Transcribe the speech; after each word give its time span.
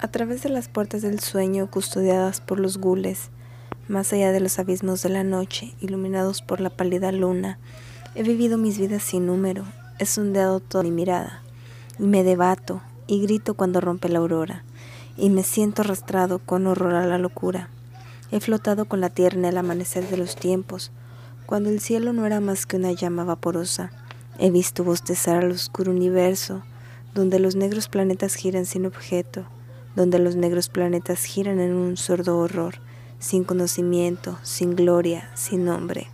A 0.00 0.08
través 0.08 0.42
de 0.42 0.48
las 0.48 0.68
puertas 0.68 1.02
del 1.02 1.20
sueño 1.20 1.70
custodiadas 1.70 2.40
por 2.40 2.58
los 2.60 2.78
gules, 2.78 3.30
más 3.88 4.12
allá 4.12 4.32
de 4.32 4.40
los 4.40 4.58
abismos 4.58 5.02
de 5.02 5.08
la 5.08 5.24
noche, 5.24 5.74
iluminados 5.80 6.42
por 6.42 6.60
la 6.60 6.70
pálida 6.70 7.12
luna, 7.12 7.58
he 8.14 8.22
vivido 8.22 8.58
mis 8.58 8.78
vidas 8.78 9.02
sin 9.02 9.26
número, 9.26 9.64
he 9.98 10.06
sondeado 10.06 10.60
toda 10.60 10.84
mi 10.84 10.90
mirada, 10.90 11.42
y 11.98 12.04
me 12.04 12.24
debato 12.24 12.80
y 13.06 13.22
grito 13.22 13.54
cuando 13.54 13.80
rompe 13.80 14.08
la 14.08 14.18
aurora, 14.18 14.64
y 15.16 15.30
me 15.30 15.42
siento 15.42 15.82
arrastrado 15.82 16.38
con 16.38 16.66
horror 16.66 16.94
a 16.94 17.06
la 17.06 17.18
locura. 17.18 17.68
He 18.30 18.40
flotado 18.40 18.84
con 18.84 19.00
la 19.00 19.10
tierra 19.10 19.38
en 19.38 19.44
el 19.44 19.56
amanecer 19.56 20.08
de 20.08 20.16
los 20.16 20.36
tiempos, 20.36 20.90
cuando 21.46 21.70
el 21.70 21.80
cielo 21.80 22.12
no 22.12 22.26
era 22.26 22.40
más 22.40 22.66
que 22.66 22.76
una 22.76 22.92
llama 22.92 23.24
vaporosa. 23.24 23.90
He 24.38 24.50
visto 24.50 24.84
bostezar 24.84 25.38
al 25.38 25.50
oscuro 25.50 25.92
universo, 25.92 26.62
donde 27.18 27.40
los 27.40 27.56
negros 27.56 27.88
planetas 27.88 28.36
giran 28.36 28.64
sin 28.64 28.86
objeto, 28.86 29.44
donde 29.96 30.20
los 30.20 30.36
negros 30.36 30.68
planetas 30.68 31.24
giran 31.24 31.58
en 31.58 31.74
un 31.74 31.96
sordo 31.96 32.38
horror, 32.38 32.76
sin 33.18 33.42
conocimiento, 33.42 34.38
sin 34.44 34.76
gloria, 34.76 35.28
sin 35.34 35.64
nombre. 35.64 36.06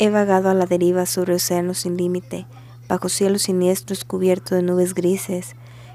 He 0.00 0.10
vagado 0.10 0.50
a 0.50 0.54
la 0.54 0.66
deriva 0.66 1.06
sobre 1.06 1.34
océanos 1.34 1.78
sin 1.78 1.96
límite, 1.96 2.46
bajo 2.88 3.08
cielos 3.08 3.42
siniestros 3.42 4.04
cubiertos 4.04 4.58
de 4.58 4.62
nubes 4.62 4.94
grises, 4.94 5.54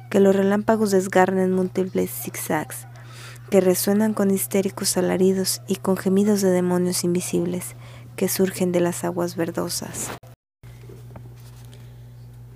que 0.10 0.22
los 0.22 0.34
relámpagos 0.34 0.92
desgarran 0.92 1.40
en 1.40 1.52
múltiples 1.52 2.10
zigzags, 2.10 2.88
que 3.50 3.60
resuenan 3.60 4.14
con 4.14 4.32
histéricos 4.32 4.96
alaridos 4.96 5.62
y 5.68 5.76
con 5.76 5.98
gemidos 5.98 6.42
de 6.42 6.52
demonios 6.52 7.04
invisibles 7.04 7.76
que 8.16 8.30
surgen 8.30 8.72
de 8.72 8.80
las 8.80 9.04
aguas 9.04 9.36
verdosas. 9.36 10.10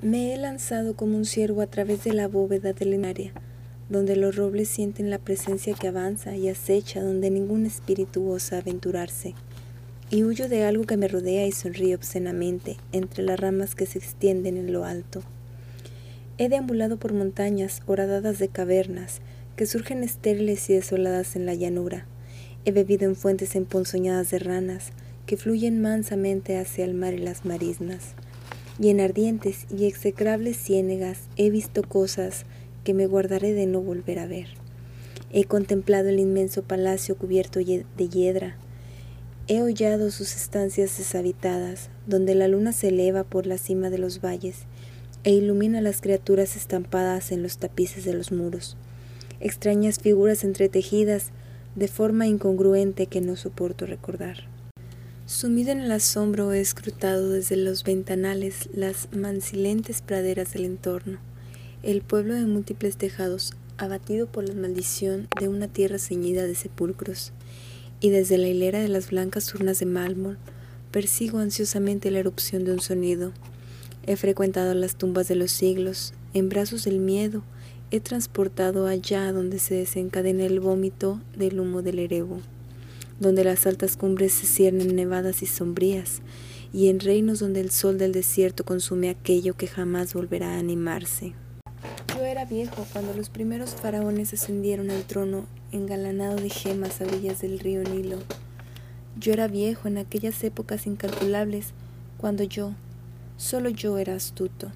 Me 0.01 0.33
he 0.33 0.37
lanzado 0.37 0.95
como 0.95 1.17
un 1.17 1.25
ciervo 1.25 1.59
a 1.59 1.67
través 1.67 2.05
de 2.05 2.13
la 2.13 2.29
bóveda 2.29 2.71
del 2.71 2.93
enaria, 2.93 3.33
donde 3.89 4.15
los 4.15 4.37
robles 4.37 4.69
sienten 4.69 5.09
la 5.09 5.17
presencia 5.17 5.73
que 5.73 5.89
avanza 5.89 6.37
y 6.37 6.47
acecha 6.47 7.03
donde 7.03 7.29
ningún 7.29 7.65
espíritu 7.65 8.29
osa 8.29 8.59
aventurarse. 8.59 9.35
Y 10.09 10.23
huyo 10.23 10.47
de 10.47 10.63
algo 10.63 10.85
que 10.85 10.95
me 10.95 11.09
rodea 11.09 11.45
y 11.45 11.51
sonríe 11.51 11.95
obscenamente 11.95 12.77
entre 12.93 13.23
las 13.23 13.37
ramas 13.37 13.75
que 13.75 13.85
se 13.85 13.99
extienden 13.99 14.55
en 14.55 14.71
lo 14.71 14.85
alto. 14.85 15.21
He 16.37 16.47
deambulado 16.47 16.95
por 16.95 17.11
montañas 17.11 17.81
horadadas 17.85 18.39
de 18.39 18.47
cavernas 18.47 19.19
que 19.57 19.65
surgen 19.65 20.05
estériles 20.05 20.69
y 20.69 20.75
desoladas 20.75 21.35
en 21.35 21.45
la 21.45 21.55
llanura. 21.55 22.05
He 22.63 22.71
bebido 22.71 23.03
en 23.03 23.17
fuentes 23.17 23.53
emponzoñadas 23.53 24.31
de 24.31 24.39
ranas 24.39 24.93
que 25.25 25.35
fluyen 25.35 25.81
mansamente 25.81 26.57
hacia 26.57 26.85
el 26.85 26.93
mar 26.93 27.15
y 27.15 27.17
las 27.17 27.43
marismas 27.43 28.15
y 28.79 28.89
en 28.89 29.01
ardientes 29.01 29.65
y 29.75 29.85
execrables 29.85 30.57
ciénegas 30.57 31.27
he 31.35 31.49
visto 31.49 31.83
cosas 31.83 32.45
que 32.83 32.93
me 32.93 33.07
guardaré 33.07 33.53
de 33.53 33.65
no 33.65 33.81
volver 33.81 34.19
a 34.19 34.27
ver. 34.27 34.47
He 35.31 35.43
contemplado 35.43 36.09
el 36.09 36.19
inmenso 36.19 36.63
palacio 36.63 37.17
cubierto 37.17 37.59
de 37.59 38.09
hiedra. 38.09 38.57
He 39.47 39.61
hollado 39.61 40.11
sus 40.11 40.35
estancias 40.35 40.97
deshabitadas, 40.97 41.89
donde 42.07 42.35
la 42.35 42.47
luna 42.47 42.71
se 42.71 42.87
eleva 42.87 43.23
por 43.23 43.45
la 43.45 43.57
cima 43.57 43.89
de 43.89 43.97
los 43.97 44.21
valles 44.21 44.65
e 45.23 45.31
ilumina 45.31 45.81
las 45.81 46.01
criaturas 46.01 46.55
estampadas 46.55 47.31
en 47.31 47.43
los 47.43 47.57
tapices 47.57 48.05
de 48.05 48.13
los 48.13 48.31
muros, 48.31 48.77
extrañas 49.39 49.99
figuras 49.99 50.43
entretejidas 50.43 51.31
de 51.75 51.87
forma 51.87 52.25
incongruente 52.25 53.07
que 53.07 53.21
no 53.21 53.35
soporto 53.35 53.85
recordar. 53.85 54.37
Sumido 55.29 55.71
en 55.71 55.81
el 55.81 55.91
asombro 55.91 56.53
he 56.53 56.59
escrutado 56.59 57.29
desde 57.29 57.55
los 57.55 57.83
ventanales 57.83 58.67
las 58.73 59.09
mancilentes 59.11 60.01
praderas 60.01 60.53
del 60.53 60.65
entorno, 60.65 61.19
el 61.83 62.01
pueblo 62.01 62.33
de 62.33 62.47
múltiples 62.47 62.97
tejados, 62.97 63.53
abatido 63.77 64.25
por 64.25 64.49
la 64.49 64.55
maldición 64.55 65.27
de 65.39 65.47
una 65.47 65.67
tierra 65.67 65.99
ceñida 65.99 66.47
de 66.47 66.55
sepulcros, 66.55 67.31
y 67.99 68.09
desde 68.09 68.39
la 68.39 68.47
hilera 68.47 68.79
de 68.79 68.87
las 68.87 69.11
blancas 69.11 69.53
urnas 69.53 69.77
de 69.77 69.85
mármol 69.85 70.39
persigo 70.89 71.37
ansiosamente 71.37 72.09
la 72.09 72.17
erupción 72.17 72.65
de 72.65 72.71
un 72.71 72.79
sonido. 72.79 73.31
He 74.07 74.15
frecuentado 74.15 74.73
las 74.73 74.95
tumbas 74.95 75.27
de 75.27 75.35
los 75.35 75.51
siglos, 75.51 76.15
en 76.33 76.49
brazos 76.49 76.85
del 76.85 76.97
miedo, 76.97 77.43
he 77.91 77.99
transportado 77.99 78.87
allá 78.87 79.31
donde 79.31 79.59
se 79.59 79.75
desencadena 79.75 80.45
el 80.45 80.59
vómito 80.59 81.21
del 81.37 81.59
humo 81.59 81.83
del 81.83 81.99
erebo 81.99 82.41
donde 83.19 83.43
las 83.43 83.67
altas 83.67 83.97
cumbres 83.97 84.33
se 84.33 84.47
ciernen 84.47 84.95
nevadas 84.95 85.41
y 85.41 85.45
sombrías, 85.45 86.21
y 86.71 86.89
en 86.89 86.99
reinos 86.99 87.39
donde 87.39 87.59
el 87.59 87.71
sol 87.71 87.97
del 87.97 88.11
desierto 88.11 88.63
consume 88.63 89.09
aquello 89.09 89.55
que 89.55 89.67
jamás 89.67 90.13
volverá 90.13 90.55
a 90.55 90.59
animarse. 90.59 91.33
Yo 92.15 92.23
era 92.23 92.45
viejo 92.45 92.85
cuando 92.91 93.13
los 93.13 93.29
primeros 93.29 93.71
faraones 93.71 94.33
ascendieron 94.33 94.89
al 94.91 95.03
trono 95.03 95.45
engalanado 95.71 96.35
de 96.35 96.49
gemas 96.49 97.01
a 97.01 97.05
orillas 97.05 97.41
del 97.41 97.59
río 97.59 97.83
Nilo. 97.83 98.19
Yo 99.19 99.33
era 99.33 99.47
viejo 99.47 99.87
en 99.87 99.97
aquellas 99.97 100.43
épocas 100.43 100.87
incalculables 100.87 101.73
cuando 102.17 102.43
yo, 102.43 102.73
solo 103.37 103.69
yo 103.69 103.97
era 103.97 104.15
astuto, 104.15 104.71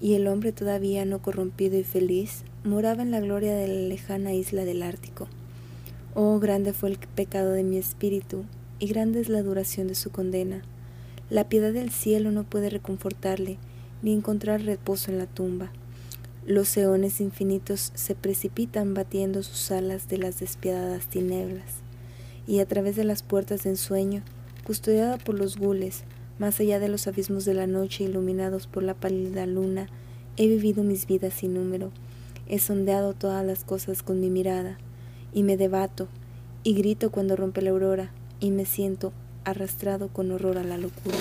y 0.00 0.14
el 0.14 0.26
hombre 0.26 0.52
todavía 0.52 1.04
no 1.04 1.20
corrompido 1.22 1.78
y 1.78 1.84
feliz 1.84 2.44
moraba 2.64 3.02
en 3.02 3.10
la 3.10 3.20
gloria 3.20 3.54
de 3.54 3.68
la 3.68 3.88
lejana 3.88 4.34
isla 4.34 4.64
del 4.64 4.82
Ártico. 4.82 5.28
Oh, 6.14 6.40
grande 6.40 6.72
fue 6.72 6.88
el 6.88 6.98
pecado 6.98 7.52
de 7.52 7.62
mi 7.62 7.78
espíritu, 7.78 8.44
y 8.80 8.88
grande 8.88 9.20
es 9.20 9.28
la 9.28 9.44
duración 9.44 9.86
de 9.86 9.94
su 9.94 10.10
condena. 10.10 10.62
La 11.30 11.48
piedad 11.48 11.72
del 11.72 11.90
cielo 11.90 12.32
no 12.32 12.42
puede 12.42 12.68
reconfortarle, 12.68 13.58
ni 14.02 14.12
encontrar 14.12 14.62
reposo 14.62 15.12
en 15.12 15.18
la 15.18 15.26
tumba. 15.26 15.70
Los 16.44 16.76
eones 16.76 17.20
infinitos 17.20 17.92
se 17.94 18.16
precipitan 18.16 18.92
batiendo 18.92 19.44
sus 19.44 19.70
alas 19.70 20.08
de 20.08 20.18
las 20.18 20.40
despiadadas 20.40 21.06
tinieblas, 21.06 21.76
y 22.44 22.58
a 22.58 22.66
través 22.66 22.96
de 22.96 23.04
las 23.04 23.22
puertas 23.22 23.62
de 23.62 23.70
ensueño, 23.70 24.24
custodiada 24.64 25.16
por 25.16 25.36
los 25.36 25.58
gules, 25.58 26.02
más 26.40 26.58
allá 26.58 26.80
de 26.80 26.88
los 26.88 27.06
abismos 27.06 27.44
de 27.44 27.54
la 27.54 27.68
noche 27.68 28.02
iluminados 28.02 28.66
por 28.66 28.82
la 28.82 28.94
pálida 28.94 29.46
luna, 29.46 29.86
he 30.36 30.48
vivido 30.48 30.82
mis 30.82 31.06
vidas 31.06 31.34
sin 31.34 31.54
número, 31.54 31.92
he 32.48 32.58
sondeado 32.58 33.14
todas 33.14 33.46
las 33.46 33.62
cosas 33.62 34.02
con 34.02 34.18
mi 34.18 34.28
mirada, 34.28 34.76
y 35.32 35.42
me 35.42 35.56
debato 35.56 36.08
y 36.62 36.74
grito 36.74 37.10
cuando 37.10 37.36
rompe 37.36 37.62
la 37.62 37.70
aurora 37.70 38.10
y 38.40 38.50
me 38.50 38.64
siento 38.64 39.12
arrastrado 39.44 40.08
con 40.08 40.30
horror 40.32 40.58
a 40.58 40.64
la 40.64 40.78
locura. 40.78 41.16